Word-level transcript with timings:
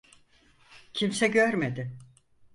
Kimse 0.93 1.27
görmedi. 1.27 1.97